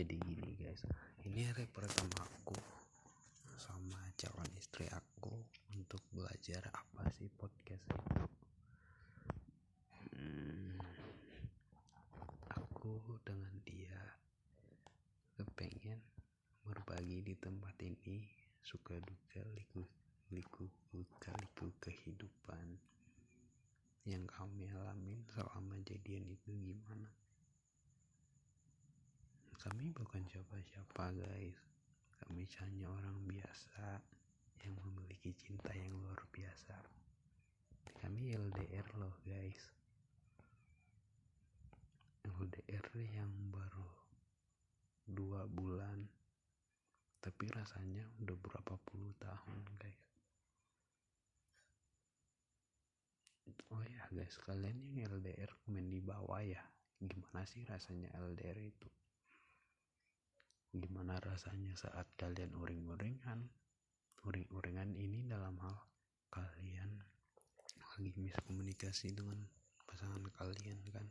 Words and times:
jadi 0.00 0.16
gini 0.16 0.56
guys. 0.56 0.80
Ini 1.28 1.52
hari 1.52 1.68
pertama 1.68 2.24
aku 2.24 2.56
sama 3.60 4.00
calon 4.16 4.48
istri 4.56 4.88
aku 4.88 5.36
untuk 5.76 6.00
belajar 6.08 6.72
apa 6.72 7.04
sih 7.12 7.28
podcast 7.28 7.84
itu? 7.84 8.24
Hmm, 10.16 10.80
aku 12.48 13.20
dengan 13.28 13.52
dia 13.60 14.00
kepengen 15.36 16.00
berbagi 16.64 17.20
di 17.20 17.36
tempat 17.36 17.76
ini 17.84 18.24
suka 18.64 18.96
duka 19.04 19.44
liku 19.52 19.84
liku 20.32 20.64
luka 20.96 21.28
liku 21.44 21.68
kehidupan 21.76 22.72
yang 24.08 24.24
kami 24.32 24.64
alamin 24.72 25.20
selama 25.28 25.76
jadian 25.84 26.24
itu 26.24 26.56
gimana 26.56 27.12
kami 29.60 29.92
bukan 29.92 30.24
siapa-siapa 30.24 31.12
guys. 31.20 31.60
Kami 32.16 32.48
hanya 32.64 32.88
orang 32.88 33.20
biasa 33.28 34.00
yang 34.64 34.72
memiliki 34.80 35.36
cinta 35.36 35.68
yang 35.76 35.92
luar 36.00 36.16
biasa. 36.32 36.80
Kami 38.00 38.32
LDR 38.32 38.88
loh 38.96 39.20
guys. 39.20 39.68
LDR 42.24 42.88
yang 43.12 43.28
baru 43.52 43.92
dua 45.04 45.44
bulan 45.44 46.08
tapi 47.20 47.44
rasanya 47.52 48.08
udah 48.24 48.36
berapa 48.40 48.80
puluh 48.88 49.12
tahun 49.20 49.60
guys. 49.76 50.04
Oh 53.68 53.84
ya 53.84 54.08
guys 54.08 54.40
kalian 54.40 54.80
yang 54.96 55.20
LDR 55.20 55.52
komen 55.68 55.92
di 55.92 56.00
bawah 56.00 56.40
ya 56.40 56.64
gimana 56.96 57.44
sih 57.44 57.60
rasanya 57.68 58.08
LDR 58.16 58.56
itu 58.56 58.88
gimana 60.70 61.18
rasanya 61.18 61.74
saat 61.74 62.06
kalian 62.14 62.54
uring-uringan? 62.54 63.50
Uring-uringan 64.22 64.94
ini 64.94 65.26
dalam 65.26 65.58
hal 65.58 65.74
kalian 66.30 66.94
lagi 67.74 68.14
miskomunikasi 68.14 69.10
dengan 69.10 69.42
pasangan 69.82 70.22
kalian 70.30 70.78
kan? 70.94 71.06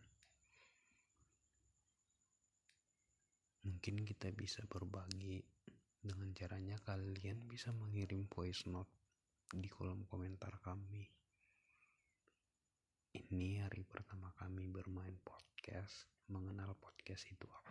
Mungkin 3.67 4.07
kita 4.07 4.31
bisa 4.31 4.63
berbagi 4.71 5.43
dengan 5.99 6.31
caranya 6.31 6.79
kalian 6.79 7.44
bisa 7.51 7.75
mengirim 7.75 8.31
voice 8.31 8.63
note 8.71 8.88
di 9.51 9.67
kolom 9.67 10.07
komentar 10.07 10.55
kami. 10.63 11.03
Ini 13.11 13.67
hari 13.67 13.83
pertama 13.83 14.31
kami 14.39 14.71
bermain 14.71 15.19
podcast 15.19 16.07
mengenal 16.31 16.79
podcast 16.79 17.27
itu 17.27 17.49
apa 17.51 17.69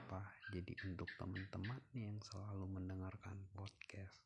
jadi 0.54 0.72
untuk 0.88 1.08
teman-teman 1.20 1.80
yang 1.92 2.16
selalu 2.24 2.66
mendengarkan 2.68 3.36
podcast 3.52 4.24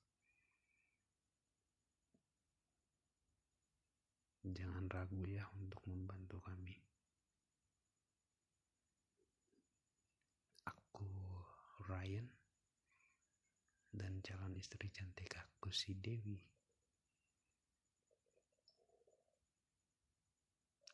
jangan 4.43 4.87
ragu 4.91 5.23
ya 5.27 5.47
untuk 5.59 5.83
membantu 5.87 6.39
kami 6.43 6.79
Ryan 11.93 12.25
dan 13.93 14.23
calon 14.25 14.57
istri 14.57 14.89
cantik 14.89 15.35
aku 15.37 15.69
si 15.69 15.93
Dewi. 15.93 16.41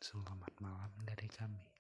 Selamat 0.03 0.51
malam 0.59 0.91
dari 1.07 1.29
kami. 1.31 1.78